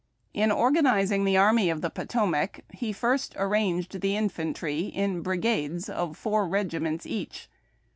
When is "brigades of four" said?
5.21-6.47